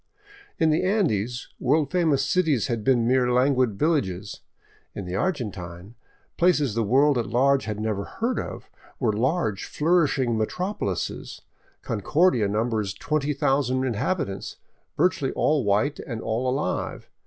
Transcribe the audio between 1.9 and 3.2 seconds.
famous cities had been